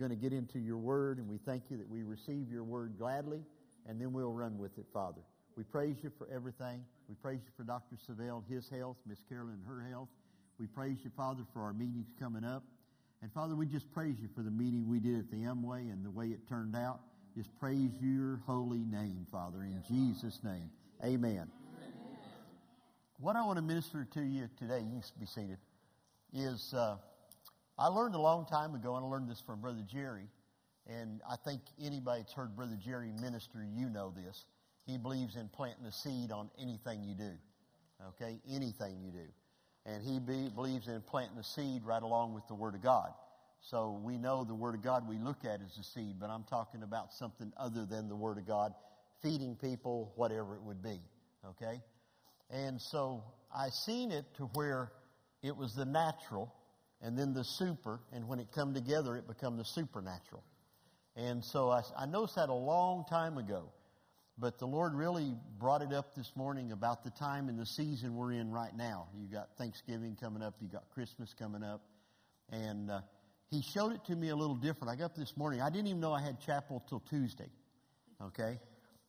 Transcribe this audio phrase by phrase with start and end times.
[0.00, 2.94] going to get into your word, and we thank you that we receive your word
[2.98, 3.42] gladly,
[3.86, 5.20] and then we'll run with it, Father.
[5.56, 6.82] We praise you for everything.
[7.06, 7.96] We praise you for Dr.
[8.08, 10.08] Savelle, his health, Miss Carolyn, her health.
[10.58, 12.64] We praise you, Father, for our meetings coming up.
[13.20, 16.02] And Father, we just praise you for the meeting we did at the Amway and
[16.02, 17.00] the way it turned out.
[17.36, 20.70] Just praise your holy name, Father, in Jesus' name.
[21.04, 21.46] Amen.
[23.18, 25.58] What I want to minister to you today, you can be seated,
[26.32, 26.96] is uh,
[27.80, 30.28] I learned a long time ago, and I learned this from Brother Jerry,
[30.86, 34.44] and I think anybody that's heard Brother Jerry minister, you know this.
[34.84, 37.32] He believes in planting a seed on anything you do.
[38.08, 38.38] Okay?
[38.50, 39.26] Anything you do.
[39.86, 43.12] And he be, believes in planting a seed right along with the Word of God.
[43.62, 46.44] So we know the Word of God we look at as a seed, but I'm
[46.44, 48.74] talking about something other than the Word of God,
[49.22, 51.00] feeding people, whatever it would be.
[51.46, 51.80] Okay?
[52.50, 53.24] And so
[53.56, 54.92] I seen it to where
[55.42, 56.52] it was the natural
[57.02, 60.44] and then the super, and when it come together, it become the supernatural.
[61.16, 63.72] And so I, I noticed that a long time ago.
[64.38, 68.16] But the Lord really brought it up this morning about the time and the season
[68.16, 69.08] we're in right now.
[69.14, 71.82] You got Thanksgiving coming up, you got Christmas coming up,
[72.50, 73.00] and uh,
[73.50, 74.90] He showed it to me a little different.
[74.90, 75.60] I got up this morning.
[75.60, 77.50] I didn't even know I had chapel till Tuesday.
[78.22, 78.58] Okay,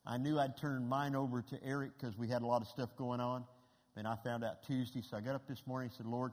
[0.06, 2.90] I knew I'd turn mine over to Eric because we had a lot of stuff
[2.96, 3.44] going on,
[3.96, 5.00] and I found out Tuesday.
[5.00, 6.32] So I got up this morning and said, "Lord,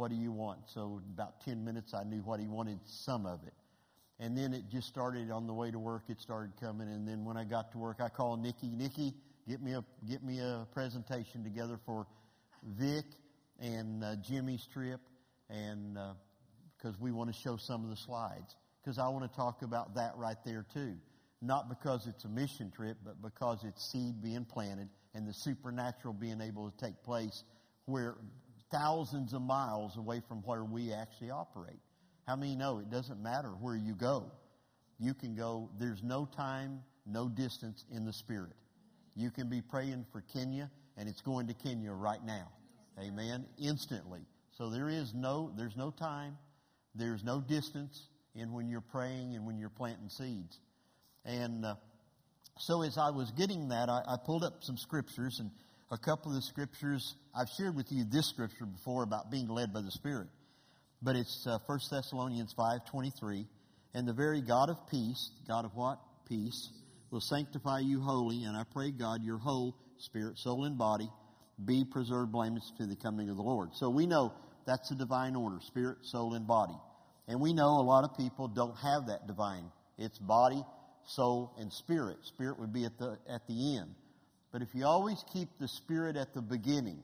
[0.00, 2.78] what do you want?" So about ten minutes, I knew what He wanted.
[2.86, 3.52] Some of it.
[4.18, 6.04] And then it just started on the way to work.
[6.08, 8.68] It started coming, and then when I got to work, I called Nikki.
[8.68, 9.14] Nikki,
[9.46, 12.06] get me a get me a presentation together for
[12.62, 13.04] Vic
[13.60, 15.00] and uh, Jimmy's trip,
[15.50, 15.98] and
[16.78, 18.56] because uh, we want to show some of the slides.
[18.82, 20.96] Because I want to talk about that right there too,
[21.42, 26.14] not because it's a mission trip, but because it's seed being planted and the supernatural
[26.14, 27.44] being able to take place
[27.84, 28.16] where
[28.70, 31.80] thousands of miles away from where we actually operate.
[32.26, 34.30] How many know it doesn't matter where you go?
[34.98, 38.52] You can go, there's no time, no distance in the Spirit.
[39.16, 42.48] You can be praying for Kenya, and it's going to Kenya right now.
[43.00, 43.46] Amen.
[43.58, 44.20] Instantly.
[44.52, 46.36] So there is no, there's no time,
[46.94, 50.58] there's no distance in when you're praying and when you're planting seeds.
[51.24, 51.74] And uh,
[52.58, 55.50] so as I was getting that, I, I pulled up some scriptures, and
[55.90, 59.72] a couple of the scriptures, I've shared with you this scripture before about being led
[59.72, 60.28] by the Spirit
[61.02, 63.46] but it's uh, 1 Thessalonians 5.23.
[63.94, 65.98] And the very God of peace, God of what?
[66.28, 66.70] Peace,
[67.10, 71.10] will sanctify you wholly, and I pray, God, your whole spirit, soul, and body
[71.64, 73.70] be preserved blameless to the coming of the Lord.
[73.74, 74.32] So we know
[74.64, 76.76] that's a divine order, spirit, soul, and body.
[77.26, 79.64] And we know a lot of people don't have that divine.
[79.98, 80.62] It's body,
[81.04, 82.18] soul, and spirit.
[82.22, 83.90] Spirit would be at the, at the end.
[84.52, 87.02] But if you always keep the spirit at the beginning,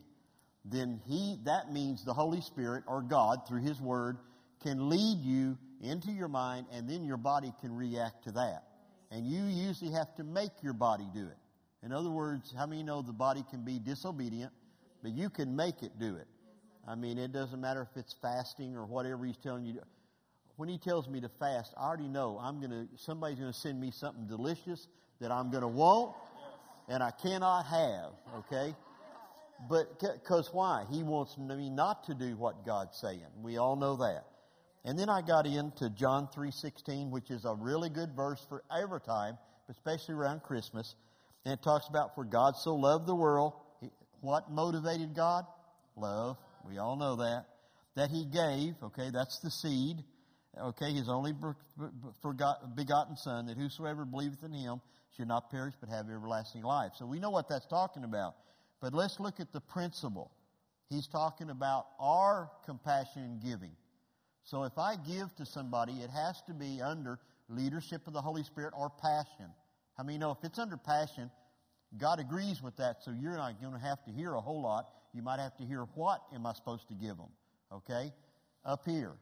[0.64, 4.18] then he, that means the Holy Spirit or God through His Word
[4.62, 8.64] can lead you into your mind and then your body can react to that.
[9.10, 11.36] And you usually have to make your body do it.
[11.84, 14.52] In other words, how many know the body can be disobedient,
[15.02, 16.26] but you can make it do it?
[16.88, 19.80] I mean, it doesn't matter if it's fasting or whatever he's telling you.
[20.56, 23.80] When he tells me to fast, I already know I'm to, somebody's going to send
[23.80, 24.88] me something delicious
[25.20, 26.16] that I'm going to want
[26.88, 28.74] and I cannot have, okay?
[29.69, 30.84] But because why?
[30.91, 33.26] He wants me not to do what God's saying.
[33.42, 34.24] We all know that.
[34.84, 39.00] And then I got into John 3.16, which is a really good verse for every
[39.00, 39.36] time,
[39.69, 40.94] especially around Christmas.
[41.44, 43.54] And it talks about, for God so loved the world.
[44.20, 45.44] What motivated God?
[45.97, 46.36] Love.
[46.68, 47.47] We all know that.
[47.97, 50.04] That he gave, okay, that's the seed.
[50.58, 51.32] Okay, his only
[52.76, 54.80] begotten son, that whosoever believeth in him
[55.16, 56.93] should not perish but have everlasting life.
[56.97, 58.37] So we know what that's talking about.
[58.81, 60.31] But let's look at the principle.
[60.88, 63.72] He's talking about our compassion and giving.
[64.44, 67.19] So if I give to somebody, it has to be under
[67.49, 69.50] leadership of the Holy Spirit or passion.
[69.99, 71.31] I mean, you know, if it's under passion,
[71.98, 74.88] God agrees with that, so you're not going to have to hear a whole lot.
[75.12, 77.31] You might have to hear what am I supposed to give them?
[77.72, 78.12] Okay,
[78.65, 79.12] up here.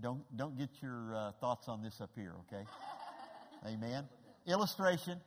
[0.00, 2.34] Don't don't get your uh, thoughts on this up here.
[2.40, 2.64] Okay,
[3.66, 4.04] Amen.
[4.46, 5.20] Illustration,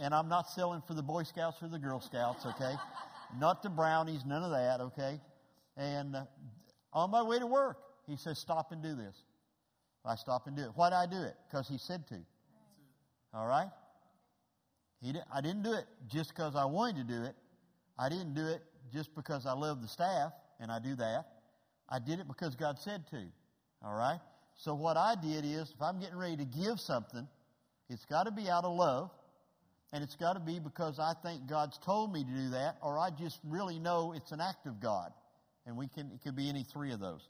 [0.00, 2.46] and I'm not selling for the Boy Scouts or the Girl Scouts.
[2.46, 2.74] Okay,
[3.38, 5.20] not the brownies, none of that, okay?
[5.76, 6.24] And uh,
[6.92, 9.16] on my way to work, he says, stop and do this.
[10.04, 10.70] I stop and do it.
[10.74, 11.34] Why did I do it?
[11.48, 12.16] Because he said to.
[13.32, 13.70] All right?
[15.00, 17.34] He did, I didn't do it just because I wanted to do it.
[17.98, 18.62] I didn't do it
[18.92, 21.26] just because I love the staff, and I do that.
[21.88, 23.22] I did it because God said to.
[23.84, 24.20] All right?
[24.56, 27.26] So what I did is, if I'm getting ready to give something,
[27.88, 29.10] it's got to be out of love.
[29.94, 32.98] And it's got to be because I think God's told me to do that, or
[32.98, 35.12] I just really know it's an act of God.
[35.66, 37.22] And we can, it could be any three of those.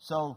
[0.00, 0.36] So,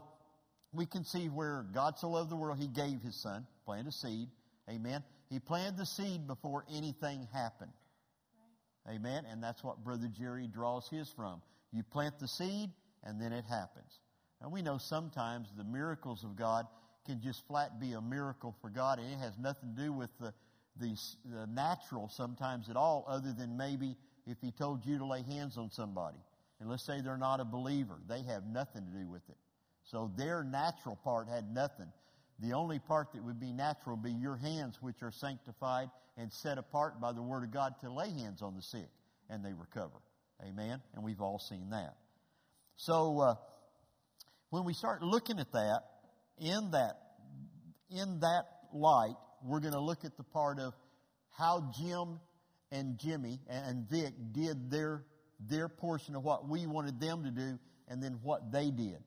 [0.72, 3.92] we can see where God so loved the world, He gave His Son, planted a
[3.92, 4.28] seed.
[4.70, 5.02] Amen.
[5.30, 7.72] He planted the seed before anything happened.
[8.88, 9.24] Amen.
[9.28, 11.42] And that's what Brother Jerry draws his from.
[11.72, 12.70] You plant the seed,
[13.02, 13.98] and then it happens.
[14.40, 16.66] And we know sometimes the miracles of God
[17.04, 20.10] can just flat be a miracle for God, and it has nothing to do with
[20.20, 20.32] the,
[20.80, 23.96] the, the natural sometimes at all, other than maybe
[24.26, 26.18] if He told you to lay hands on somebody.
[26.60, 29.36] And let's say they're not a believer, they have nothing to do with it.
[29.84, 31.86] So their natural part had nothing.
[32.40, 36.32] The only part that would be natural would be your hands, which are sanctified and
[36.32, 38.88] set apart by the Word of God to lay hands on the sick
[39.30, 39.96] and they recover.
[40.42, 40.80] Amen?
[40.94, 41.94] And we've all seen that.
[42.76, 43.34] So, uh,
[44.50, 45.80] when we start looking at that,
[46.38, 46.98] in that,
[47.90, 50.74] in that light, we're going to look at the part of
[51.36, 52.20] how Jim
[52.70, 55.04] and Jimmy and Vic did their,
[55.48, 57.58] their portion of what we wanted them to do
[57.88, 58.98] and then what they did.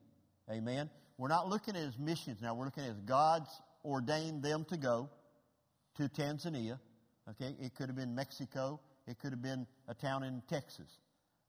[0.50, 0.90] Amen.
[1.18, 2.54] We're not looking at as missions now.
[2.54, 3.50] We're looking at God's
[3.84, 5.08] ordained them to go
[5.96, 6.78] to Tanzania.
[7.30, 7.54] Okay.
[7.60, 8.80] It could have been Mexico.
[9.06, 10.88] It could have been a town in Texas.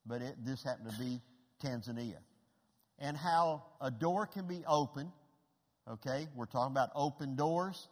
[0.06, 1.21] But it, this happened to be
[1.63, 2.18] Tanzania
[3.00, 5.12] and how a door can be opened.
[5.89, 7.88] Okay, we're talking about open doors.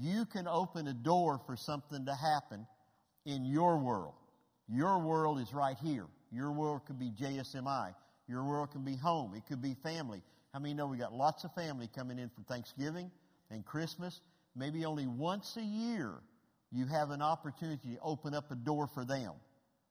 [0.00, 2.66] You can open a door for something to happen
[3.24, 4.14] in your world.
[4.68, 6.06] Your world is right here.
[6.32, 7.94] Your world could be JSMI.
[8.28, 9.34] Your world can be home.
[9.34, 10.22] It could be family.
[10.52, 13.10] How many know we got lots of family coming in for Thanksgiving
[13.50, 14.20] and Christmas?
[14.56, 16.14] Maybe only once a year
[16.72, 19.32] you have an opportunity to open up a door for them.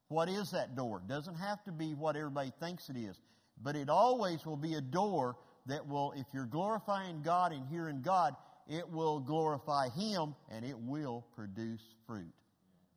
[0.09, 1.01] What is that door?
[1.03, 3.19] It doesn't have to be what everybody thinks it is.
[3.61, 8.01] But it always will be a door that will, if you're glorifying God and hearing
[8.01, 8.35] God,
[8.67, 12.33] it will glorify Him and it will produce fruit.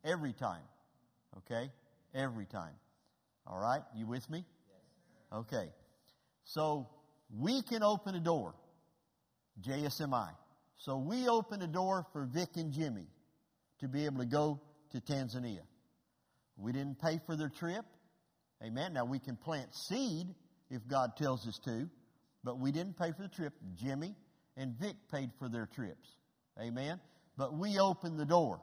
[0.05, 0.63] Every time.
[1.39, 1.71] Okay?
[2.15, 2.75] Every time.
[3.47, 3.83] All right?
[3.95, 4.45] You with me?
[5.33, 5.69] Okay.
[6.45, 6.89] So
[7.37, 8.55] we can open a door.
[9.67, 10.31] JSMI.
[10.79, 13.07] So we open a door for Vic and Jimmy
[13.81, 14.61] to be able to go
[14.93, 15.63] to Tanzania.
[16.57, 17.85] We didn't pay for their trip.
[18.63, 18.93] Amen.
[18.93, 20.35] Now we can plant seed
[20.71, 21.89] if God tells us to,
[22.45, 23.53] but we didn't pay for the trip.
[23.75, 24.15] Jimmy
[24.57, 26.09] and Vic paid for their trips.
[26.61, 27.01] Amen.
[27.37, 28.61] But we opened the door.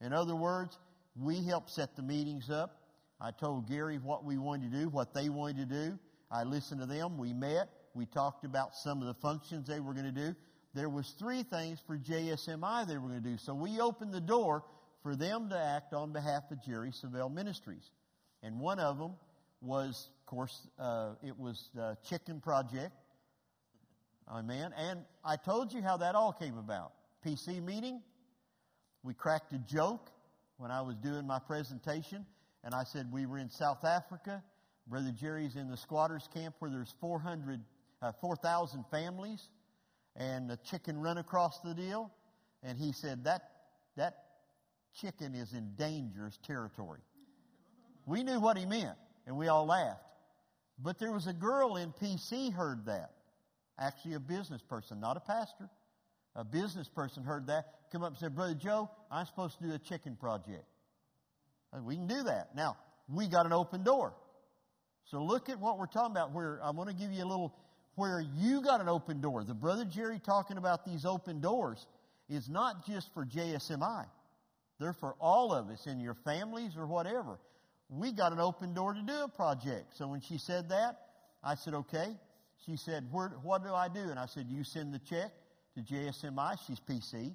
[0.00, 0.78] In other words,
[1.18, 2.82] we helped set the meetings up.
[3.20, 5.98] I told Gary what we wanted to do, what they wanted to do.
[6.30, 7.16] I listened to them.
[7.16, 7.70] We met.
[7.94, 10.34] We talked about some of the functions they were going to do.
[10.74, 13.38] There was three things for JSMI they were going to do.
[13.38, 14.64] So we opened the door
[15.02, 17.90] for them to act on behalf of Jerry Savelle Ministries.
[18.42, 19.12] And one of them
[19.62, 22.92] was, of course, uh, it was the Chicken Project.
[24.28, 24.72] Amen.
[24.76, 26.92] And I told you how that all came about.
[27.24, 28.00] PC meeting.
[29.02, 30.10] We cracked a joke
[30.56, 32.26] when I was doing my presentation,
[32.64, 34.42] and I said we were in South Africa.
[34.88, 37.60] Brother Jerry's in the squatters camp where there's 400,
[38.02, 39.48] uh, 4,000 families,
[40.16, 42.10] and a chicken run across the deal.
[42.62, 43.50] And he said that
[43.96, 44.24] that
[44.94, 47.00] chicken is in dangerous territory.
[48.06, 48.96] We knew what he meant
[49.26, 50.00] and we all laughed.
[50.78, 53.10] But there was a girl in PC heard that.
[53.78, 55.68] Actually, a business person, not a pastor.
[56.34, 59.72] A business person heard that, come up and said, Brother Joe, I'm supposed to do
[59.72, 60.64] a chicken project.
[61.72, 62.54] Uh, we can do that.
[62.54, 62.76] Now,
[63.08, 64.12] we got an open door.
[65.04, 67.54] So look at what we're talking about where I'm going to give you a little
[67.94, 69.44] where you got an open door.
[69.44, 71.86] The brother Jerry talking about these open doors
[72.28, 74.04] is not just for JSMI.
[74.78, 77.38] They're for all of us in your families or whatever
[77.88, 79.96] we got an open door to do a project.
[79.96, 80.98] So when she said that,
[81.42, 82.16] I said, okay.
[82.66, 84.00] She said, what do I do?
[84.00, 85.30] And I said, you send the check
[85.76, 87.32] to JSMI, she's PC,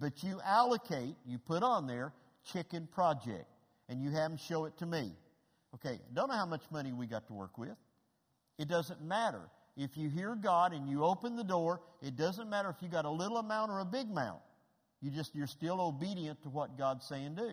[0.00, 2.12] but you allocate, you put on there,
[2.50, 3.46] chicken project,
[3.88, 5.12] and you have them show it to me.
[5.74, 7.76] Okay, don't know how much money we got to work with.
[8.58, 9.42] It doesn't matter.
[9.76, 13.04] If you hear God and you open the door, it doesn't matter if you got
[13.04, 14.40] a little amount or a big amount.
[15.00, 17.52] You just, you're still obedient to what God's saying do.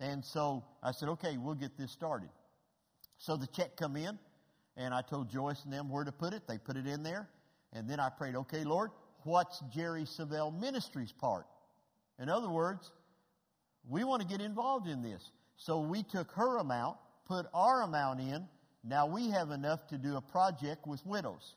[0.00, 2.28] And so I said, okay, we'll get this started.
[3.16, 4.18] So the check come in,
[4.78, 6.46] and I told Joyce and them where to put it.
[6.48, 7.28] They put it in there.
[7.74, 8.90] And then I prayed, okay, Lord,
[9.24, 11.46] what's Jerry Savelle Ministries part?
[12.18, 12.90] In other words,
[13.86, 15.30] we want to get involved in this.
[15.56, 18.48] So we took her amount, put our amount in.
[18.82, 21.56] Now we have enough to do a project with widows,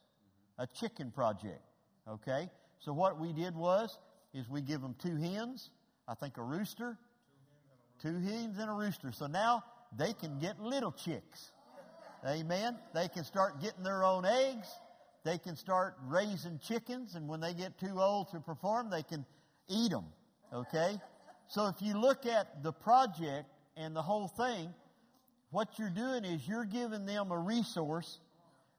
[0.60, 1.62] a chicken project.
[2.10, 2.50] Okay?
[2.80, 3.98] So what we did was,
[4.34, 5.70] is we give them two hens,
[6.08, 6.98] I think a rooster,
[8.01, 9.12] Two hens and a rooster.
[9.12, 9.63] So now
[9.96, 11.51] they can get little chicks.
[12.28, 12.78] Amen.
[12.94, 14.68] They can start getting their own eggs.
[15.24, 19.25] They can start raising chickens, and when they get too old to perform, they can
[19.68, 20.06] eat them.
[20.54, 21.00] Okay?
[21.48, 23.48] So if you look at the project
[23.78, 24.74] and the whole thing,
[25.51, 28.20] what you're doing is you're giving them a resource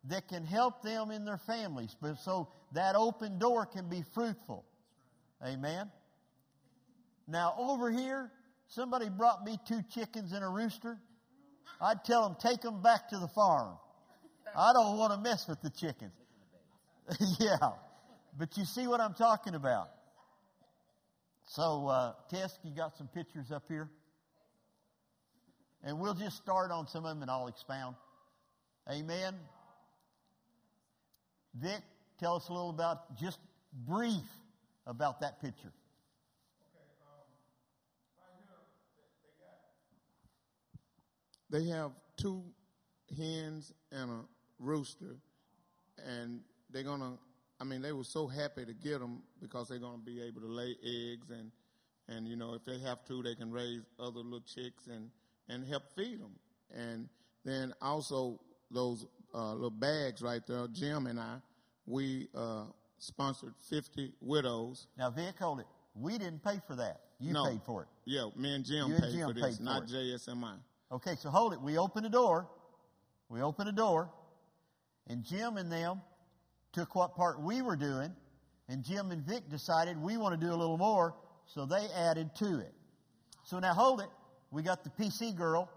[0.04, 4.64] that can help them in their families, but so that open door can be fruitful.
[5.46, 5.90] Amen.
[7.28, 8.32] Now over here,
[8.66, 10.98] somebody brought me two chickens and a rooster.
[11.80, 13.76] I'd tell them take them back to the farm.
[14.56, 16.12] I don't want to mess with the chickens.
[17.40, 17.56] yeah,
[18.38, 19.88] but you see what I'm talking about.
[21.46, 23.90] So, uh, Tess, you got some pictures up here?
[25.82, 27.96] And we'll just start on some of them and I'll expound.
[28.90, 29.34] Amen.
[31.54, 31.80] Vic,
[32.18, 33.38] tell us a little about, just
[33.86, 34.22] brief
[34.86, 35.72] about that picture.
[41.52, 42.42] They have two
[43.16, 44.20] hens and a
[44.58, 45.16] rooster,
[46.04, 46.40] and
[46.70, 47.18] they're gonna.
[47.60, 50.46] I mean, they were so happy to get them because they're gonna be able to
[50.46, 51.52] lay eggs, and
[52.08, 55.10] and you know if they have to, they can raise other little chicks and
[55.50, 56.32] and help feed them.
[56.74, 57.08] And
[57.44, 58.40] then also
[58.70, 59.04] those
[59.34, 61.36] uh, little bags right there, Jim and I,
[61.86, 62.64] we uh,
[62.98, 64.86] sponsored 50 widows.
[64.96, 65.66] Now, Vic, hold it.
[65.94, 67.00] We didn't pay for that.
[67.20, 67.88] You no, paid for it.
[68.06, 69.90] Yeah, me and Jim You paid and Jim for this, paid for not it.
[69.90, 70.54] JSMI.
[70.92, 71.60] Okay, so hold it.
[71.60, 72.46] We opened a door.
[73.30, 74.10] We opened a door,
[75.06, 76.02] and Jim and them
[76.72, 78.14] took what part we were doing,
[78.68, 81.14] and Jim and Vic decided we want to do a little more,
[81.46, 82.74] so they added to it.
[83.44, 84.08] So now hold it.
[84.50, 85.70] We got the PC girl,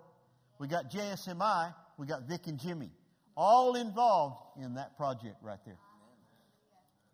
[0.60, 2.91] we got JSMI, we got Vic and Jimmy,
[3.38, 5.77] all involved in that project right there.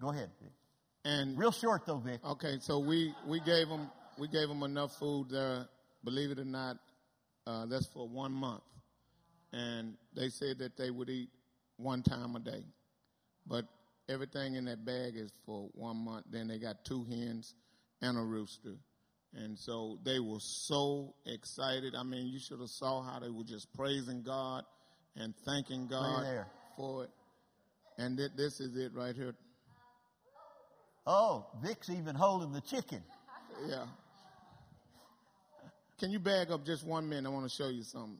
[0.02, 0.52] Go ahead, Vic.
[1.06, 2.20] And Real short though, Vic.
[2.26, 5.68] Okay, so we, we gave them we gave them enough food there.
[6.04, 6.78] Believe it or not,
[7.52, 8.64] uh, that's for one month,
[9.52, 11.30] and they said that they would eat
[11.78, 12.64] one time a day,
[13.46, 13.66] but
[14.08, 16.26] everything in that bag is for one month.
[16.32, 17.56] Then they got two hens
[18.02, 18.76] and a rooster,
[19.34, 21.94] and so they were so excited.
[21.94, 24.64] I mean, you should have saw how they were just praising God
[25.18, 26.48] and thanking God there.
[26.78, 27.10] for it.
[27.98, 29.36] And thi- this is it right here.
[31.06, 33.04] Oh, Vic's even holding the chicken.
[33.68, 33.86] Yeah.
[36.02, 37.30] Can you bag up just one minute?
[37.30, 38.20] I want to show you something.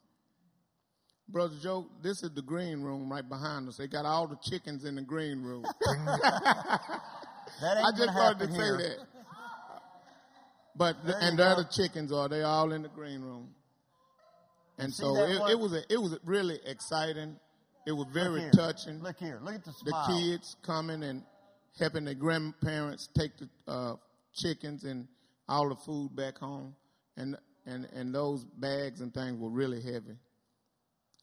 [1.28, 3.78] Brother Joe, this is the green room right behind us.
[3.78, 5.66] They got all the chickens in the green room.
[5.88, 6.78] I
[7.98, 8.98] just wanted to happen say that.
[10.76, 13.50] But you and the other chickens are they all in the green room?
[14.78, 17.36] And so it, it was a, it was really exciting.
[17.88, 18.52] It was very here.
[18.52, 19.02] touching.
[19.02, 19.40] Look here.
[19.42, 20.06] Look at the smile.
[20.08, 21.24] the kids coming and
[21.80, 23.96] helping their grandparents take the uh,
[24.36, 25.08] chickens and
[25.50, 26.76] all the food back home,
[27.18, 30.18] and and and those bags and things were really heavy.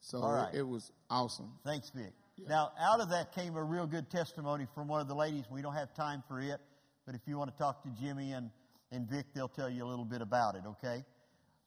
[0.01, 0.55] So right.
[0.55, 1.53] it, it was awesome.
[1.65, 2.13] Thanks, Vic.
[2.47, 5.45] Now, out of that came a real good testimony from one of the ladies.
[5.51, 6.61] We don't have time for it,
[7.05, 8.51] but if you want to talk to Jimmy and,
[8.93, 11.05] and Vic, they'll tell you a little bit about it, okay?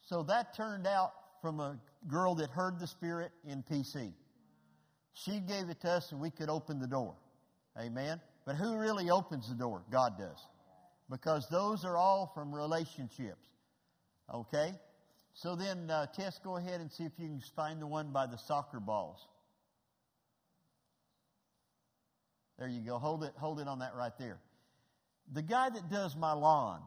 [0.01, 1.11] So that turned out
[1.41, 4.13] from a girl that heard the Spirit in PC.
[5.13, 7.15] She gave it to us and we could open the door.
[7.77, 8.21] Amen?
[8.45, 9.83] But who really opens the door?
[9.91, 10.47] God does.
[11.09, 13.45] Because those are all from relationships.
[14.33, 14.73] Okay?
[15.33, 18.27] So then, uh, Tess, go ahead and see if you can find the one by
[18.27, 19.25] the soccer balls.
[22.59, 23.00] There you go.
[23.00, 24.39] Hold it, hold it on that right there.
[25.33, 26.81] The guy that does my lawn,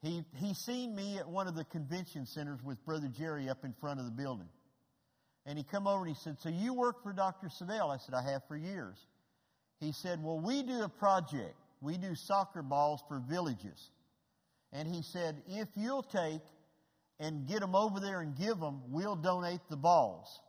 [0.00, 3.74] he, he seen me at one of the convention centers with Brother Jerry up in
[3.80, 4.48] front of the building.
[5.46, 7.48] And he come over and he said, so you work for Dr.
[7.48, 7.92] Savelle?
[7.92, 8.96] I said, I have for years.
[9.80, 11.54] He said, well, we do a project.
[11.82, 13.90] We do soccer balls for villages.
[14.74, 16.42] And he said, if you'll take
[17.20, 20.40] and get them over there and give them, we'll donate the balls.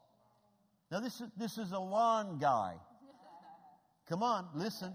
[0.91, 2.73] Now this is, this is a lawn guy.
[4.09, 4.93] Come on, listen.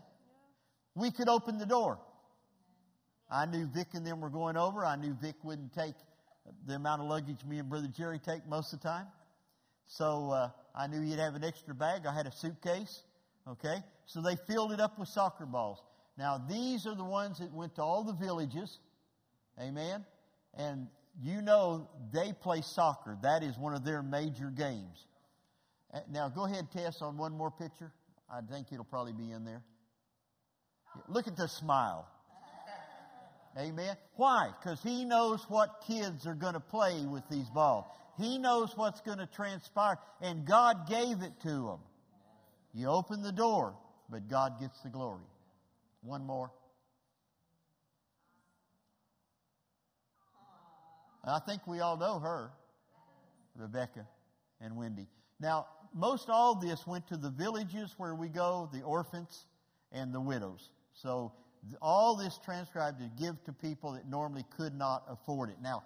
[0.94, 1.98] We could open the door.
[3.30, 4.84] I knew Vic and them were going over.
[4.84, 5.94] I knew Vic wouldn't take
[6.66, 9.06] the amount of luggage me and Brother Jerry take most of the time.
[9.86, 12.02] So uh, I knew he'd have an extra bag.
[12.06, 13.02] I had a suitcase.
[13.48, 13.76] Okay?
[14.06, 15.82] So they filled it up with soccer balls.
[16.18, 18.78] Now, these are the ones that went to all the villages.
[19.60, 20.04] Amen?
[20.54, 20.88] And
[21.22, 23.18] you know they play soccer.
[23.22, 25.06] That is one of their major games.
[26.10, 27.92] Now, go ahead, Tess, on one more picture.
[28.32, 29.62] I think it'll probably be in there.
[31.08, 32.08] Look at the smile.
[33.58, 33.96] Amen.
[34.14, 34.50] Why?
[34.60, 37.84] Because he knows what kids are going to play with these balls.
[38.16, 41.78] He knows what's going to transpire, and God gave it to him.
[42.72, 43.74] You open the door,
[44.08, 45.24] but God gets the glory.
[46.02, 46.52] One more.
[51.24, 52.50] I think we all know her,
[53.56, 54.06] Rebecca
[54.60, 55.06] and Wendy.
[55.38, 59.46] Now, most all this went to the villages where we go, the orphans
[59.92, 60.70] and the widows.
[60.92, 61.32] So
[61.82, 65.56] all this transcribed to give to people that normally could not afford it.
[65.62, 65.82] Now,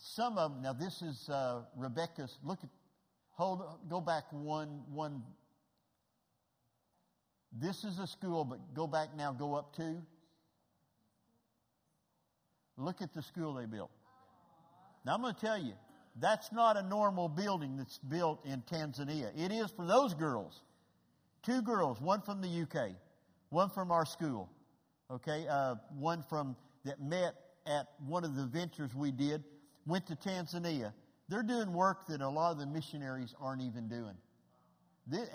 [0.00, 0.62] some of them.
[0.62, 2.38] Now, this is uh, Rebecca's.
[2.42, 2.70] Look at.
[3.32, 3.62] Hold.
[3.88, 5.22] Go back one one
[7.52, 10.00] This is a school, but go back now, go up two.
[12.76, 13.90] Look at the school they built.
[15.04, 15.74] Now I'm going to tell you,
[16.20, 19.30] that's not a normal building that's built in Tanzania.
[19.36, 20.62] It is for those girls.
[21.42, 22.92] Two girls, one from the UK,
[23.50, 24.48] one from our school,
[25.10, 27.34] okay, uh, one from that met
[27.66, 29.42] at one of the ventures we did,
[29.86, 30.92] went to Tanzania.
[31.28, 34.16] They're doing work that a lot of the missionaries aren't even doing.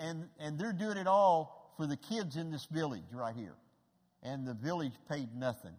[0.00, 3.54] And, and they're doing it all for the kids in this village right here.
[4.22, 5.74] And the village paid nothing.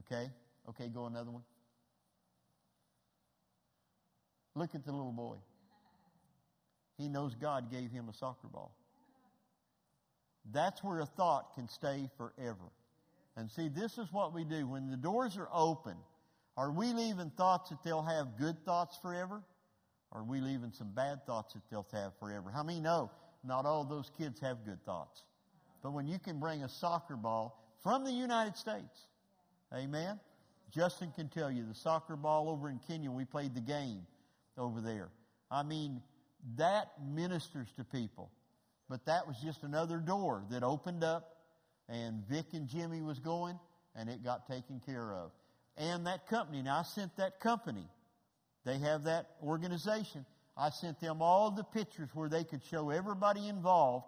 [0.00, 0.30] Okay?
[0.68, 1.42] Okay, go another one.
[4.54, 5.36] Look at the little boy.
[6.98, 8.74] He knows God gave him a soccer ball.
[10.52, 12.70] That's where a thought can stay forever.
[13.36, 14.66] And see, this is what we do.
[14.66, 15.96] When the doors are open,
[16.56, 19.42] are we leaving thoughts that they'll have good thoughts forever?
[20.10, 22.50] Or are we leaving some bad thoughts that they'll have forever?
[22.50, 23.10] How many know
[23.42, 25.24] not all those kids have good thoughts?
[25.82, 29.08] But when you can bring a soccer ball from the United States,
[29.74, 30.20] amen?
[30.70, 34.06] Justin can tell you the soccer ball over in Kenya, we played the game
[34.56, 35.10] over there.
[35.50, 36.00] I mean,
[36.56, 38.30] that ministers to people.
[38.88, 41.36] But that was just another door that opened up
[41.88, 43.58] and Vic and Jimmy was going
[43.94, 45.30] and it got taken care of.
[45.76, 47.86] And that company, now I sent that company,
[48.64, 50.26] they have that organization.
[50.56, 54.06] I sent them all the pictures where they could show everybody involved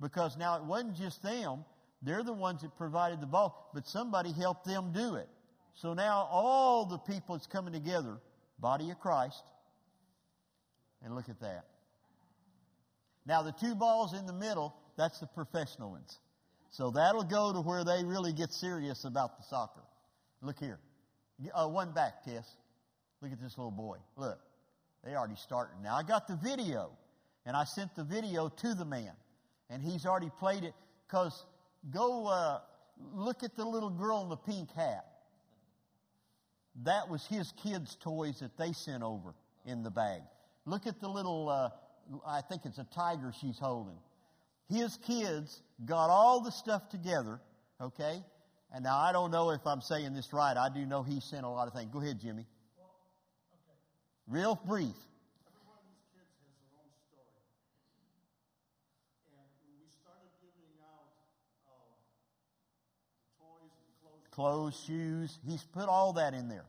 [0.00, 1.64] because now it wasn't just them.
[2.02, 5.28] They're the ones that provided the ball, but somebody helped them do it.
[5.74, 8.18] So now all the people that's coming together,
[8.58, 9.42] body of Christ,
[11.06, 11.64] and look at that.
[13.24, 16.18] Now, the two balls in the middle, that's the professional ones.
[16.70, 19.82] So that'll go to where they really get serious about the soccer.
[20.42, 20.80] Look here.
[21.54, 22.44] Uh, one back, Tess.
[23.22, 23.98] Look at this little boy.
[24.16, 24.38] Look.
[25.04, 25.80] They already starting.
[25.82, 26.90] Now, I got the video,
[27.46, 29.12] and I sent the video to the man,
[29.70, 30.74] and he's already played it.
[31.06, 31.46] Because
[31.94, 32.58] go uh,
[33.14, 35.06] look at the little girl in the pink hat.
[36.82, 40.22] That was his kids' toys that they sent over in the bag.
[40.66, 41.70] Look at the little uh,
[42.26, 43.98] I think it's a tiger she's holding.
[44.68, 47.40] His kids got all the stuff together,
[47.80, 48.20] okay?
[48.74, 50.56] And now I don't know if I'm saying this right.
[50.56, 51.90] I do know he sent a lot of things.
[51.92, 52.46] Go ahead, Jimmy.
[52.76, 52.90] Well,
[53.54, 53.78] okay.
[54.26, 54.96] Real brief.
[55.46, 57.30] Every one of these kids has their own story.
[59.38, 61.14] And we started giving out
[63.38, 66.66] toys and clothes, clothes, shoes, he's put all that in there.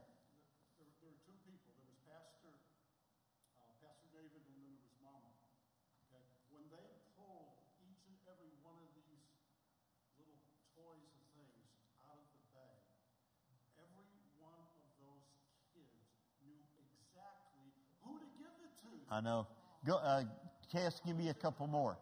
[19.10, 19.48] I know.
[19.86, 20.24] Go, uh,
[20.72, 21.98] Tess, give me a couple more.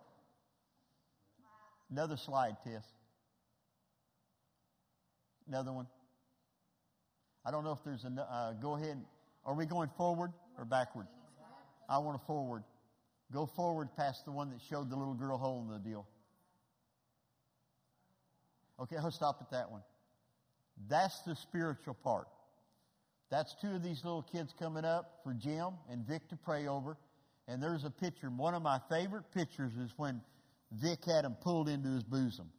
[1.91, 2.83] Another slide, Tess.
[5.47, 5.87] Another one.
[7.45, 8.21] I don't know if there's a.
[8.21, 8.99] Uh, go ahead.
[9.45, 11.05] Are we going forward or backward?
[11.87, 12.63] I want to forward.
[13.31, 16.07] Go forward past the one that showed the little girl holding the deal.
[18.79, 19.81] Okay, I'll stop at that one.
[20.89, 22.27] That's the spiritual part.
[23.29, 26.97] That's two of these little kids coming up for Jim and Vic to pray over.
[27.47, 28.29] And there's a picture.
[28.29, 30.21] One of my favorite pictures is when
[30.71, 32.49] Vic had him pulled into his bosom.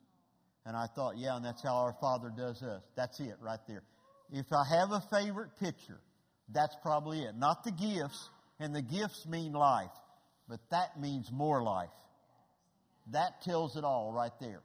[0.64, 2.83] And I thought, yeah, and that's how our Father does us.
[2.96, 3.83] That's it right there.
[4.33, 6.00] If I have a favorite picture,
[6.52, 7.37] that's probably it.
[7.37, 9.90] Not the gifts, and the gifts mean life,
[10.48, 11.90] but that means more life.
[13.12, 14.62] That tells it all right there.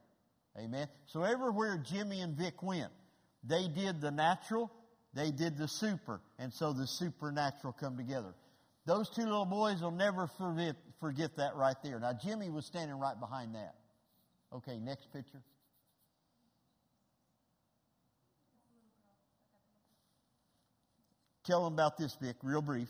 [0.57, 0.87] Amen.
[1.07, 2.91] So everywhere Jimmy and Vic went,
[3.43, 4.71] they did the natural
[5.13, 8.33] they did the super, and so the supernatural come together.
[8.85, 11.99] Those two little boys will never forget, forget that right there.
[11.99, 13.75] Now, Jimmy was standing right behind that.
[14.53, 15.41] Okay, next picture.
[21.43, 22.89] Tell them about this, Vic, real brief.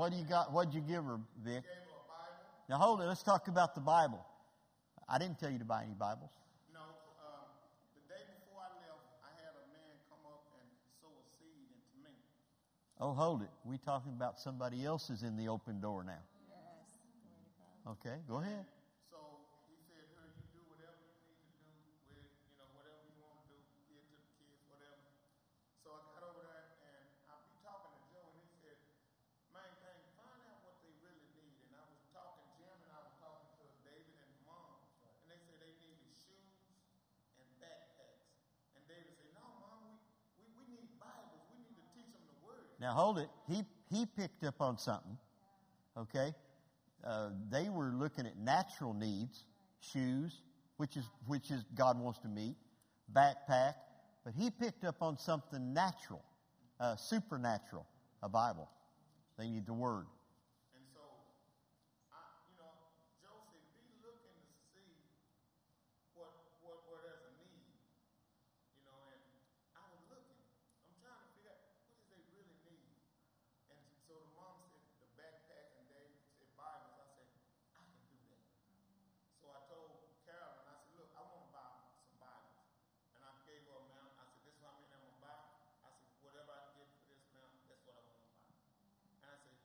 [0.00, 0.50] what do you got?
[0.50, 1.60] What'd you give her, Vic?
[1.60, 2.40] Gave her a Bible.
[2.72, 3.04] Now hold it.
[3.04, 4.24] Let's talk about the Bible.
[5.06, 6.32] I didn't tell you to buy any Bibles.
[6.72, 6.80] No,
[7.20, 7.44] um,
[7.92, 10.64] the day before I left, I had a man come up and
[11.04, 12.16] sow a seed into me.
[12.96, 13.52] Oh, hold it.
[13.68, 16.24] We talking about somebody else is in the open door now.
[16.48, 18.00] Yes.
[18.00, 18.64] Okay, go ahead.
[19.12, 19.20] So
[19.68, 20.96] he said, "Her, you do whatever
[21.28, 23.60] you need to do with, you know, whatever you want to do,
[23.92, 25.04] give to the kids, whatever."
[25.84, 28.80] So I got over there and I be talking to Joe, and he said,
[29.50, 33.00] "Main thing, find out what they really need." And I was talking, Jim, and I
[33.00, 36.54] was talking to David and Mom, and they said they needed shoes
[37.40, 38.28] and backpacks.
[38.76, 39.96] And David said, "No, Mom, we,
[40.38, 41.42] we, we need Bibles.
[41.50, 43.28] We need to teach them the Word." Now hold it.
[43.46, 45.18] He he picked up on something.
[45.96, 46.32] Okay,
[47.04, 49.44] uh, they were looking at natural needs,
[49.80, 50.42] shoes,
[50.78, 52.56] which is which is God wants to meet,
[53.12, 53.74] backpack,
[54.24, 56.22] but he picked up on something natural,
[56.78, 57.86] uh, supernatural,
[58.22, 58.68] a Bible.
[59.36, 60.06] They need the Word.
[60.76, 61.00] And so,
[62.12, 62.70] I, you know,
[63.24, 64.92] Joe said, be looking to see
[66.12, 66.28] what,
[66.60, 67.72] what, where there's a need.
[68.76, 69.20] You know, and
[69.72, 70.36] I was looking.
[70.84, 72.92] I'm trying to figure out what does they really need.
[73.72, 77.00] And so the mom said the backpack and Dave said Bibles.
[77.00, 77.32] I said,
[77.72, 78.44] I can do that.
[79.40, 82.68] So I told Carolyn, I said, look, I want to buy some Bibles.
[83.16, 84.20] And I gave her a amount.
[84.20, 85.40] I said, this is how many I'm going to buy.
[85.80, 88.44] I said, whatever I can get for this amount, that's what I want to buy.
[89.16, 89.56] And I said,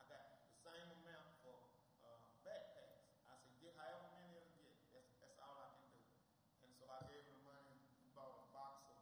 [0.00, 1.56] I got the same amount for
[2.04, 3.04] uh, backpacks.
[3.28, 4.72] I said, get however many it'll get.
[4.92, 6.00] That's, that's all I can do.
[6.64, 7.76] And so I gave her the money,
[8.16, 8.96] bought a box of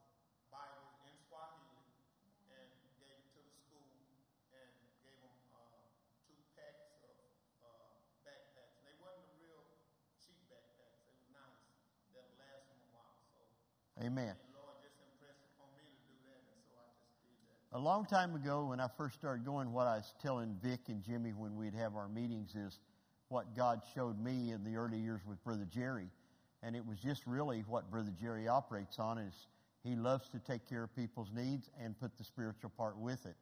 [0.51, 1.79] Bibles in Swahili,
[2.51, 3.87] and gave it to the school,
[4.55, 4.71] and
[5.03, 5.87] gave them uh,
[6.27, 7.15] two packs of
[7.63, 7.95] uh,
[8.27, 8.75] backpacks.
[8.83, 9.63] And they wasn't the real
[10.19, 11.07] cheap backpacks.
[11.07, 11.63] They were nice.
[12.11, 13.23] They'll last them a while.
[13.31, 13.47] So Amen.
[13.47, 14.37] the Lord just impressed upon me to do that, and so I just did that.
[17.73, 21.03] A long time ago, when I first started going, what I was telling Vic and
[21.03, 22.79] Jimmy when we'd have our meetings is
[23.29, 26.09] what God showed me in the early years with Brother Jerry.
[26.63, 29.35] And it was just really what Brother Jerry operates on is
[29.83, 33.37] he loves to take care of people's needs and put the spiritual part with it.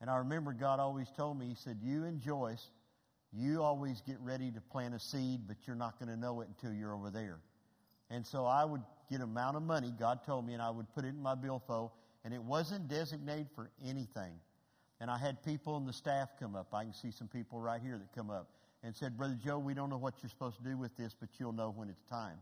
[0.00, 2.70] And I remember God always told me, He said, You and Joyce,
[3.32, 6.48] you always get ready to plant a seed, but you're not going to know it
[6.48, 7.38] until you're over there.
[8.10, 8.82] And so I would
[9.14, 11.90] an amount of money, God told me, and I would put it in my billfold,
[12.24, 14.34] and it wasn't designated for anything.
[15.00, 16.68] And I had people in the staff come up.
[16.72, 18.48] I can see some people right here that come up
[18.84, 21.28] and said, Brother Joe, we don't know what you're supposed to do with this, but
[21.38, 22.38] you'll know when it's time.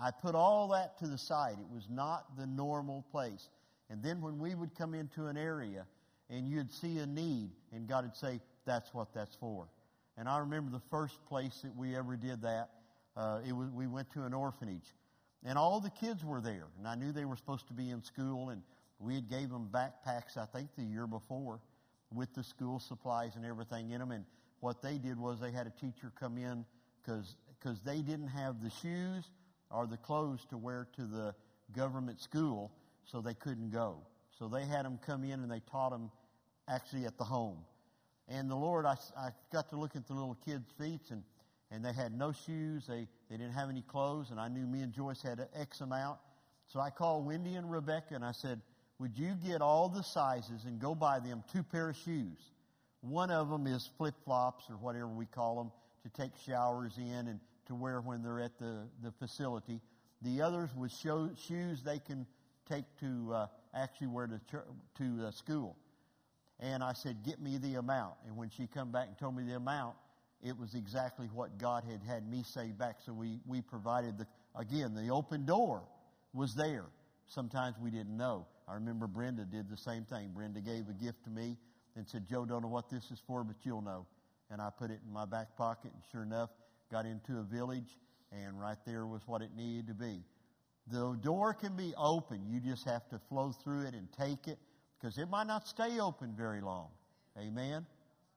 [0.00, 1.56] I put all that to the side.
[1.60, 3.48] It was not the normal place.
[3.90, 5.86] And then when we would come into an area
[6.30, 9.68] and you'd see a need, and God would say, That's what that's for.
[10.16, 12.70] And I remember the first place that we ever did that.
[13.16, 14.94] Uh, it was, we went to an orphanage,
[15.44, 16.66] and all the kids were there.
[16.78, 18.62] And I knew they were supposed to be in school, and
[18.98, 20.36] we had gave them backpacks.
[20.36, 21.60] I think the year before,
[22.12, 24.10] with the school supplies and everything in them.
[24.10, 24.24] And
[24.60, 26.64] what they did was they had a teacher come in
[27.04, 29.30] because they didn't have the shoes
[29.70, 31.34] or the clothes to wear to the
[31.74, 32.70] government school,
[33.04, 33.96] so they couldn't go.
[34.38, 36.10] So they had them come in and they taught them
[36.68, 37.58] actually at the home.
[38.28, 41.22] And the Lord, I, I got to look at the little kids' feet, and,
[41.72, 42.84] and they had no shoes.
[42.86, 46.18] They, they didn't have any clothes, and I knew me and Joyce had X amount.
[46.66, 48.60] So I called Wendy and Rebecca, and I said,
[48.98, 52.38] Would you get all the sizes and go buy them two pair of shoes?
[53.00, 55.72] One of them is flip flops, or whatever we call them,
[56.04, 59.80] to take showers in and to wear when they're at the, the facility.
[60.20, 62.26] The others was show, shoes they can
[62.68, 64.40] take to uh, actually wear to,
[64.98, 65.76] to uh, school.
[66.60, 68.14] And I said, get me the amount.
[68.26, 69.96] And when she come back and told me the amount,
[70.42, 72.96] it was exactly what God had had me say back.
[73.04, 74.26] So we, we provided the,
[74.58, 75.82] again, the open door
[76.32, 76.86] was there.
[77.26, 78.46] Sometimes we didn't know.
[78.68, 80.30] I remember Brenda did the same thing.
[80.34, 81.56] Brenda gave a gift to me
[81.96, 84.06] and said, Joe, don't know what this is for, but you'll know.
[84.50, 86.50] And I put it in my back pocket, and sure enough,
[86.90, 87.96] got into a village,
[88.32, 90.22] and right there was what it needed to be.
[90.90, 92.44] The door can be open.
[92.48, 94.58] You just have to flow through it and take it
[95.00, 96.88] because it might not stay open very long.
[97.38, 97.86] Amen.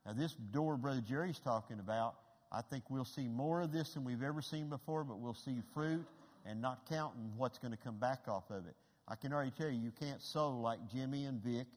[0.05, 2.15] Now, this door Brother Jerry's talking about,
[2.51, 5.61] I think we'll see more of this than we've ever seen before, but we'll see
[5.73, 6.05] fruit
[6.45, 8.75] and not counting what's going to come back off of it.
[9.07, 11.67] I can already tell you, you can't sow like Jimmy and Vic,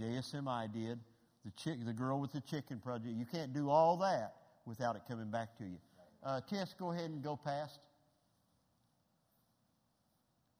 [0.00, 0.98] JSMI did,
[1.44, 3.14] the chick, the girl with the chicken project.
[3.14, 4.34] You can't do all that
[4.66, 5.78] without it coming back to you.
[6.22, 7.78] Uh, Tess, go ahead and go past.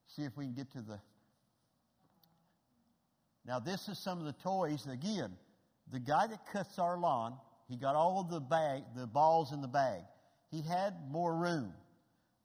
[0.07, 0.99] see if we can get to the.
[3.44, 4.87] Now, this is some of the toys.
[4.87, 5.33] Again,
[5.92, 7.35] the guy that cuts our lawn,
[7.68, 10.03] he got all of the bag, the balls in the bag.
[10.51, 11.72] He had more room.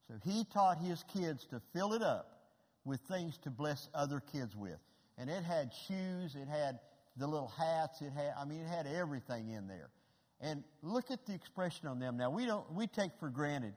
[0.07, 2.41] So he taught his kids to fill it up
[2.85, 4.79] with things to bless other kids with.
[5.17, 6.79] And it had shoes, it had
[7.15, 9.89] the little hats, it had, I mean, it had everything in there.
[10.41, 12.17] And look at the expression on them.
[12.17, 13.73] Now, we don't, we take for granted,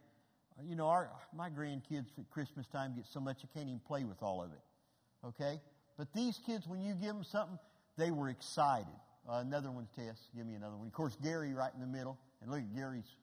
[0.64, 4.04] you know, our, my grandkids at Christmas time get so much I can't even play
[4.04, 5.26] with all of it.
[5.26, 5.60] Okay?
[5.96, 7.58] But these kids, when you give them something,
[7.96, 8.86] they were excited.
[9.28, 10.28] Uh, another one, Tess.
[10.36, 10.86] Give me another one.
[10.86, 12.18] Of course, Gary right in the middle.
[12.40, 13.16] And look at Gary's.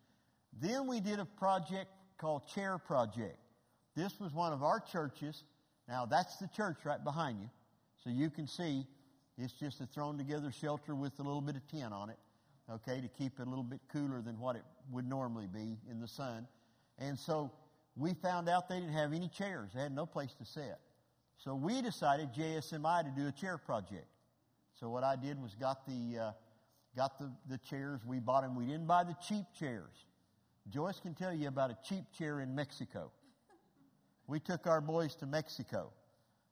[0.61, 3.37] Then we did a project called Chair Project.
[3.95, 5.43] This was one of our churches.
[5.87, 7.49] Now, that's the church right behind you.
[8.03, 8.85] So you can see
[9.37, 12.17] it's just a thrown together shelter with a little bit of tin on it,
[12.71, 15.99] okay, to keep it a little bit cooler than what it would normally be in
[15.99, 16.47] the sun.
[16.99, 17.51] And so
[17.95, 19.71] we found out they didn't have any chairs.
[19.73, 20.77] They had no place to sit.
[21.37, 24.07] So we decided, JSMI, to do a chair project.
[24.79, 26.31] So what I did was got the, uh,
[26.95, 28.01] got the, the chairs.
[28.05, 28.55] We bought them.
[28.55, 30.05] We didn't buy the cheap chairs.
[30.69, 33.11] Joyce can tell you about a cheap chair in Mexico.
[34.27, 35.91] We took our boys to Mexico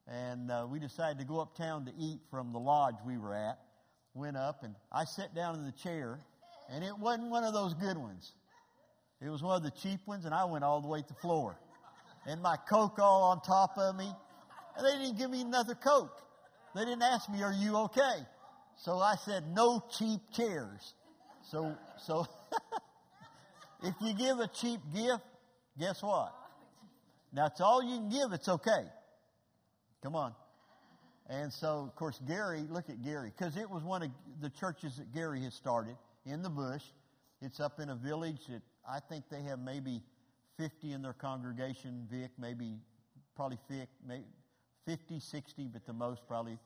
[0.07, 3.59] and uh, we decided to go uptown to eat from the lodge we were at.
[4.13, 6.19] Went up and I sat down in the chair
[6.69, 8.33] and it wasn't one of those good ones.
[9.21, 11.13] It was one of the cheap ones and I went all the way to the
[11.15, 11.57] floor.
[12.27, 14.11] And my Coke all on top of me.
[14.77, 16.21] And they didn't give me another Coke.
[16.73, 18.25] They didn't ask me, are you okay?
[18.77, 20.93] So I said, no cheap chairs.
[21.49, 22.25] So, so
[23.83, 25.23] if you give a cheap gift,
[25.77, 26.33] guess what?
[27.35, 28.85] It's all you can give, it's okay.
[30.01, 30.33] Come on.
[31.29, 34.09] And so, of course, Gary, look at Gary, because it was one of
[34.41, 36.83] the churches that Gary had started in the bush.
[37.41, 40.01] It's up in a village that I think they have maybe
[40.57, 42.73] 50 in their congregation, Vic, maybe,
[43.35, 44.25] probably Vic, maybe
[44.85, 46.57] 50, 60, but the most probably.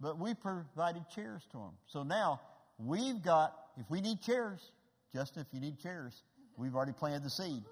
[0.00, 1.72] But we provided chairs to them.
[1.86, 2.40] So now
[2.78, 4.72] we've got, if we need chairs,
[5.14, 6.22] Justin, if you need chairs,
[6.56, 7.62] we've already planted the seed.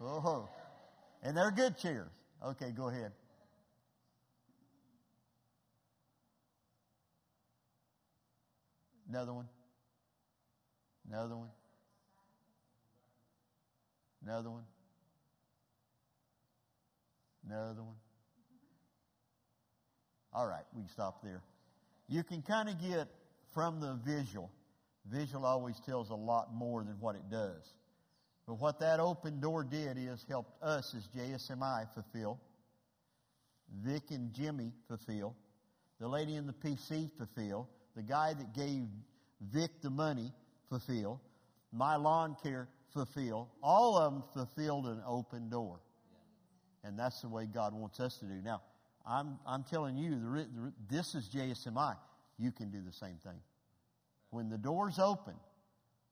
[0.00, 0.48] Oh,
[1.22, 2.08] and they're good chairs.
[2.44, 3.12] Okay, go ahead.
[9.08, 9.48] Another one.
[11.08, 11.50] Another one.
[14.24, 14.64] Another one.
[17.48, 17.94] Another one.
[20.36, 21.40] All right, we can stop there.
[22.08, 23.08] You can kind of get
[23.54, 24.50] from the visual.
[25.10, 27.62] Visual always tells a lot more than what it does.
[28.46, 32.38] But what that open door did is helped us as JSMI fulfill,
[33.82, 35.34] Vic and Jimmy fulfill,
[35.98, 38.82] the lady in the PC fulfill, the guy that gave
[39.40, 40.30] Vic the money
[40.68, 41.18] fulfill,
[41.72, 43.48] my lawn care fulfill.
[43.62, 45.80] All of them fulfilled an open door.
[46.84, 48.42] And that's the way God wants us to do.
[48.44, 48.60] Now,
[49.06, 51.96] I'm, I'm telling you, the, the, this is JSMI.
[52.38, 53.40] You can do the same thing.
[54.30, 55.34] When the door's open,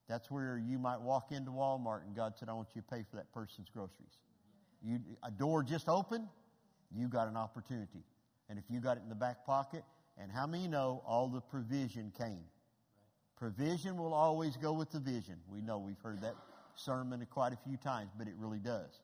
[0.08, 3.04] that's where you might walk into Walmart and God said, I want you to pay
[3.10, 4.18] for that person's groceries.
[4.82, 6.28] You, a door just opened,
[6.94, 8.04] you got an opportunity.
[8.48, 9.82] And if you got it in the back pocket,
[10.18, 12.44] and how many know all the provision came?
[13.36, 15.36] Provision will always go with the vision.
[15.48, 16.36] We know we've heard that
[16.76, 19.00] sermon quite a few times, but it really does.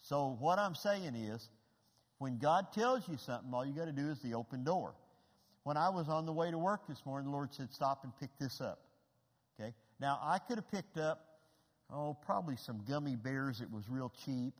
[0.00, 1.48] So what I'm saying is,
[2.22, 4.94] when God tells you something, all you got to do is the open door.
[5.64, 8.12] When I was on the way to work this morning, the Lord said, stop and
[8.20, 8.78] pick this up.
[9.58, 9.74] Okay?
[9.98, 11.26] Now, I could have picked up,
[11.92, 14.54] oh, probably some gummy bears that was real cheap,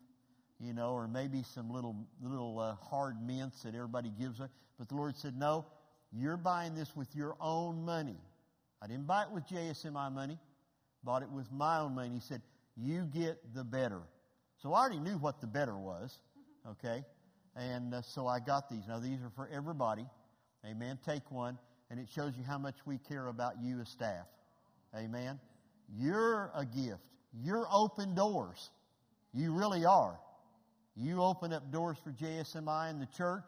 [0.59, 4.51] you know, or maybe some little, little uh, hard mints that everybody gives us.
[4.77, 5.64] But the Lord said, no,
[6.12, 8.18] you're buying this with your own money.
[8.83, 10.37] I didn't buy it with JSMI money,
[11.05, 12.11] bought it with my own money.
[12.12, 12.42] He said,
[12.77, 14.01] you get the better.
[14.61, 16.18] So I already knew what the better was,
[16.68, 17.05] okay?
[17.56, 18.82] And uh, so I got these.
[18.88, 20.06] Now these are for everybody.
[20.64, 20.98] Amen.
[21.04, 21.58] Take one,
[21.90, 24.26] and it shows you how much we care about you as staff.
[24.96, 25.38] Amen.
[25.94, 27.00] You're a gift.
[27.42, 28.70] You're open doors.
[29.32, 30.18] You really are.
[30.94, 33.44] You open up doors for JSMI and the church.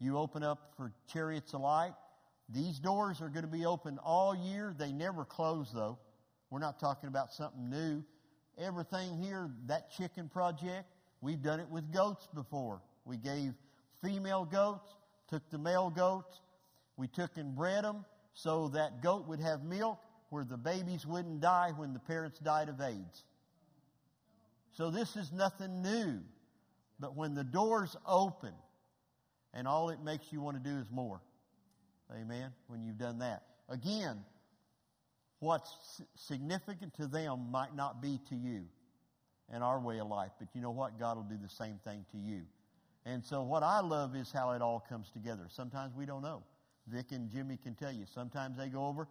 [0.00, 1.92] You open up for Chariots Light.
[2.48, 4.74] These doors are going to be open all year.
[4.76, 5.98] They never close though.
[6.50, 8.02] We're not talking about something new.
[8.58, 10.86] Everything here, that chicken project,
[11.20, 12.82] we've done it with goats before.
[13.04, 13.52] We gave
[14.02, 14.94] female goats,
[15.28, 16.40] took the male goats,
[16.96, 19.98] we took and bred them so that goat would have milk
[20.30, 23.24] where the babies wouldn't die when the parents died of AIDS.
[24.72, 26.20] So this is nothing new.
[26.98, 28.52] But when the doors open
[29.52, 31.20] and all it makes you want to do is more.
[32.12, 32.52] Amen.
[32.68, 33.42] When you've done that.
[33.68, 34.18] Again,
[35.40, 38.64] what's significant to them might not be to you
[39.52, 40.98] and our way of life, but you know what?
[40.98, 42.42] God will do the same thing to you.
[43.06, 45.46] And so what I love is how it all comes together.
[45.48, 46.42] Sometimes we don't know.
[46.86, 48.04] Vic and Jimmy can tell you.
[48.12, 49.08] Sometimes they go over,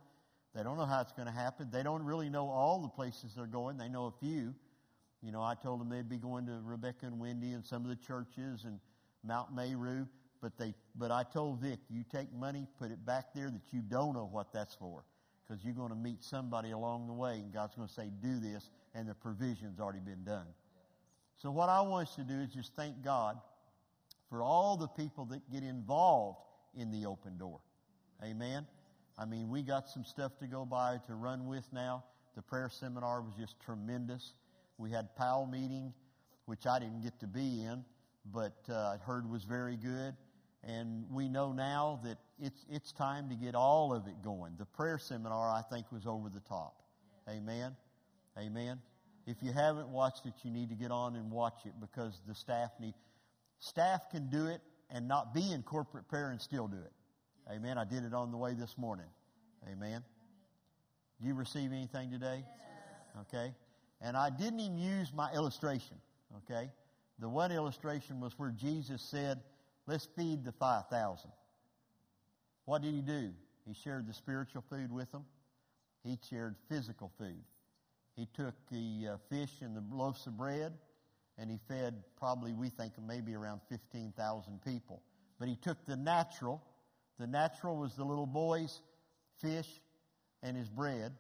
[0.56, 1.70] they don't know how it's going to happen.
[1.72, 3.78] They don't really know all the places they're going.
[3.78, 4.54] They know a few.
[5.22, 7.90] You know, I told them they'd be going to Rebecca and Wendy and some of
[7.90, 8.80] the churches and
[9.24, 10.08] Mount Meru.
[10.42, 13.82] But they, but I told Vic, you take money, put it back there that you
[13.82, 15.04] don't know what that's for,
[15.46, 18.40] because you're going to meet somebody along the way, and God's going to say, "Do
[18.40, 20.46] this," and the provision's already been done.
[21.36, 23.38] So what I want us to do is just thank God
[24.30, 26.40] for all the people that get involved
[26.76, 27.60] in the open door.
[28.24, 28.66] Amen.
[29.18, 32.04] I mean, we got some stuff to go by to run with now.
[32.36, 34.34] The prayer seminar was just tremendous.
[34.78, 35.94] We had PAL meeting,
[36.46, 37.84] which I didn't get to be in,
[38.32, 40.16] but uh, I heard was very good.
[40.64, 44.56] And we know now that it's, it's time to get all of it going.
[44.58, 46.76] The prayer seminar, I think, was over the top.
[47.30, 47.76] Amen.
[48.38, 48.80] Amen.
[49.26, 52.36] If you haven't watched it, you need to get on and watch it because the
[52.36, 52.94] staff need,
[53.60, 56.92] staff can do it and not be in corporate prayer and still do it.
[57.52, 57.78] Amen.
[57.78, 59.06] I did it on the way this morning.
[59.72, 60.04] Amen.
[61.22, 62.44] Do you receive anything today?
[63.22, 63.54] Okay.
[64.02, 65.98] And I didn't even use my illustration.
[66.38, 66.70] Okay.
[67.20, 69.42] The one illustration was where Jesus said,
[69.88, 71.30] let's feed the 5,000.
[72.66, 73.32] What did he do?
[73.68, 75.26] He shared the spiritual food with them.
[76.04, 77.44] He shared physical food.
[78.16, 80.74] He took the uh, fish and the loaves of bread
[81.40, 85.02] and he fed probably, we think, maybe around 15,000 people.
[85.40, 86.62] But he took the natural
[87.20, 88.82] the natural was the little boy's
[89.42, 89.68] fish
[90.42, 91.12] and his bread.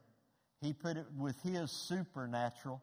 [0.62, 2.82] He put it with his supernatural,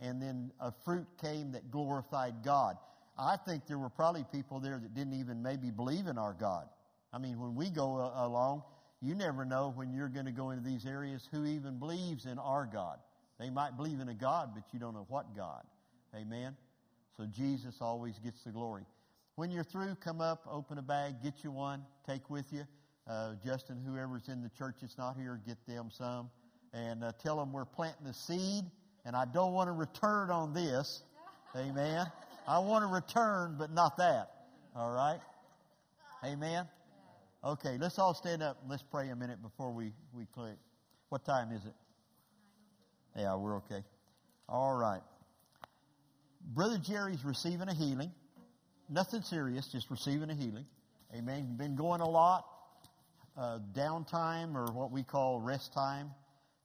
[0.00, 2.76] and then a fruit came that glorified God.
[3.18, 6.66] I think there were probably people there that didn't even maybe believe in our God.
[7.12, 8.62] I mean, when we go a- along,
[9.02, 12.38] you never know when you're going to go into these areas who even believes in
[12.38, 12.98] our God.
[13.38, 15.62] They might believe in a God, but you don't know what God.
[16.14, 16.56] Amen?
[17.16, 18.84] So Jesus always gets the glory.
[19.36, 22.64] When you're through, come up, open a bag, get you one, take with you.
[23.08, 26.30] Uh, Justin, whoever's in the church that's not here, get them some.
[26.72, 28.64] And uh, tell them we're planting a seed,
[29.04, 31.02] and I don't want to return on this.
[31.56, 32.06] Amen.
[32.46, 34.30] I want to return, but not that.
[34.76, 35.20] All right?
[36.24, 36.68] Amen.
[37.42, 40.56] Okay, let's all stand up and let's pray a minute before we, we click.
[41.08, 41.72] What time is it?
[43.16, 43.82] Yeah, we're okay.
[44.48, 45.00] All right.
[46.40, 48.12] Brother Jerry's receiving a healing.
[48.88, 50.66] Nothing serious, just receiving a healing.
[51.14, 51.56] Amen.
[51.56, 52.44] Been going a lot.
[53.36, 56.10] Uh, downtime or what we call rest time,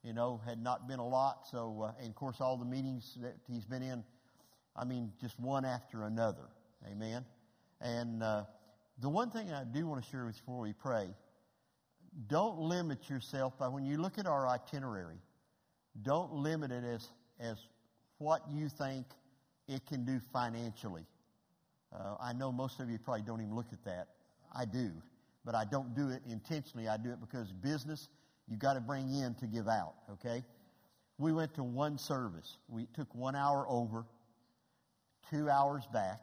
[0.04, 1.48] you know, had not been a lot.
[1.52, 4.04] So, uh, and of course, all the meetings that he's been in,
[4.76, 6.50] I mean, just one after another.
[6.92, 7.24] Amen.
[7.80, 8.44] And uh,
[9.00, 11.08] the one thing I do want to share with you before we pray,
[12.28, 15.20] don't limit yourself by when you look at our itinerary.
[16.02, 17.08] Don't limit it as
[17.40, 17.58] as
[18.18, 19.06] what you think
[19.68, 21.06] it can do financially.
[21.94, 24.08] Uh, I know most of you probably don't even look at that.
[24.54, 24.92] I do,
[25.44, 26.88] but I don't do it intentionally.
[26.88, 28.10] I do it because business
[28.48, 29.96] you got to bring in to give out.
[30.14, 30.44] Okay.
[31.18, 32.58] We went to one service.
[32.68, 34.06] We took one hour over,
[35.30, 36.20] two hours back.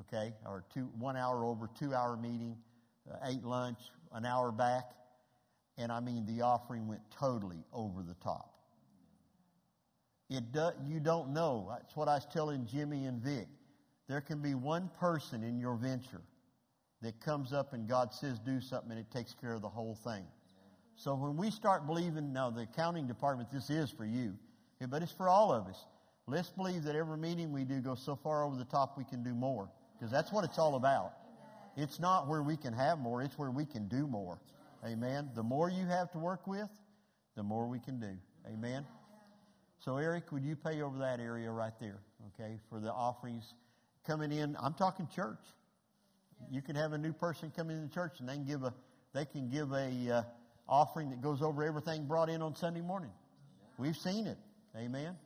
[0.00, 2.56] Okay, or two one hour over, two hour meeting,
[3.10, 3.78] uh, ate lunch,
[4.12, 4.84] an hour back,
[5.76, 8.54] and I mean the offering went totally over the top.
[10.32, 11.68] It do, you don't know.
[11.68, 13.46] That's what I was telling Jimmy and Vic.
[14.08, 16.22] There can be one person in your venture
[17.02, 19.94] that comes up and God says do something and it takes care of the whole
[19.94, 20.24] thing.
[20.96, 24.34] So when we start believing, now the accounting department, this is for you,
[24.88, 25.84] but it's for all of us.
[26.26, 29.22] Let's believe that every meeting we do goes so far over the top we can
[29.22, 29.68] do more.
[29.98, 31.12] Because that's what it's all about.
[31.76, 34.38] It's not where we can have more, it's where we can do more.
[34.86, 35.30] Amen.
[35.34, 36.68] The more you have to work with,
[37.36, 38.16] the more we can do.
[38.46, 38.86] Amen.
[39.84, 43.52] So, Eric, would you pay over that area right there, okay, for the offerings
[44.06, 44.56] coming in?
[44.60, 45.42] I'm talking church.
[46.50, 48.72] You can have a new person come into church and they can give a
[49.12, 50.22] they can give a uh,
[50.68, 53.10] offering that goes over everything brought in on Sunday morning.
[53.76, 54.38] We've seen it.
[54.76, 55.16] Amen.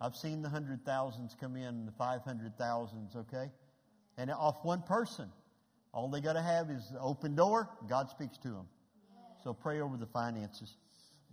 [0.00, 3.50] I've seen the hundred thousands come in, the five hundred thousands, okay,
[4.16, 5.30] and off one person.
[5.92, 7.68] All they got to have is the open door.
[7.88, 8.66] God speaks to them.
[9.44, 10.74] So pray over the finances.